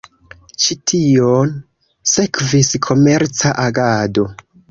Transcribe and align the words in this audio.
Ĉi 0.63 0.77
tion 0.91 1.51
sekvis 2.13 2.73
komerca 2.87 3.55
agado. 3.67 4.27